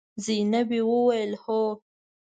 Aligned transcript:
زينبې 0.25 0.79
وويل: 0.89 1.31
هو. 1.43 1.61